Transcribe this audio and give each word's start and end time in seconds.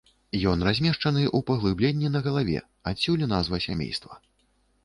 Ён 0.51 0.63
размешчаны 0.67 1.23
ў 1.25 1.39
паглыбленні 1.49 2.11
на 2.15 2.21
галаве, 2.29 2.57
адсюль 2.93 3.25
і 3.27 3.31
назва 3.35 3.61
сямейства. 3.67 4.13